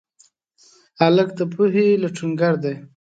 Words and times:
هلک 1.01 1.29
د 1.37 1.39
پوهې 1.53 1.87
لټونګر 2.01 2.53
دی. 2.63 2.75